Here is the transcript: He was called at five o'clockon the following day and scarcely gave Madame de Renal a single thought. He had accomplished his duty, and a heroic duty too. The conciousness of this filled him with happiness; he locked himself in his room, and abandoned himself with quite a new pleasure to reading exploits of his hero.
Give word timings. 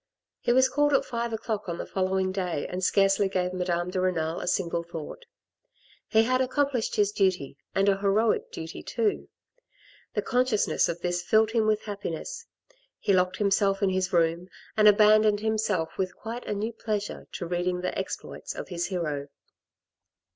He 0.39 0.51
was 0.51 0.67
called 0.67 0.93
at 0.93 1.05
five 1.05 1.31
o'clockon 1.31 1.77
the 1.77 1.85
following 1.85 2.31
day 2.31 2.65
and 2.67 2.83
scarcely 2.83 3.29
gave 3.29 3.53
Madame 3.53 3.91
de 3.91 4.01
Renal 4.01 4.39
a 4.39 4.47
single 4.47 4.81
thought. 4.81 5.25
He 6.07 6.23
had 6.23 6.41
accomplished 6.41 6.95
his 6.95 7.11
duty, 7.11 7.55
and 7.75 7.87
a 7.87 7.97
heroic 7.99 8.49
duty 8.51 8.81
too. 8.81 9.29
The 10.15 10.23
conciousness 10.23 10.89
of 10.89 11.01
this 11.01 11.21
filled 11.21 11.51
him 11.51 11.67
with 11.67 11.83
happiness; 11.83 12.47
he 12.97 13.13
locked 13.13 13.37
himself 13.37 13.83
in 13.83 13.91
his 13.91 14.11
room, 14.11 14.47
and 14.75 14.87
abandoned 14.87 15.41
himself 15.41 15.95
with 15.99 16.15
quite 16.17 16.47
a 16.47 16.55
new 16.55 16.73
pleasure 16.73 17.27
to 17.33 17.45
reading 17.45 17.79
exploits 17.85 18.55
of 18.55 18.69
his 18.69 18.87
hero. 18.87 19.27